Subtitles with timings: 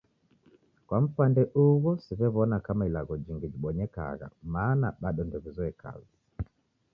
[0.87, 6.15] Kwa mpande ugho siwewona kama ilagho jingi jibonyekagha mana bado ndewizoe kazi